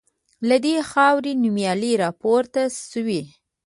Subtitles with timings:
[0.47, 2.61] له دې خاوري نومیالي راپورته
[2.91, 3.21] سوي